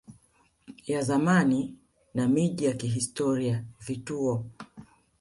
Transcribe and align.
ya 0.87 1.01
zamani 1.03 1.75
na 2.13 2.27
miji 2.27 2.65
ya 2.65 2.73
kihistoria 2.73 3.65
vituo 3.87 4.45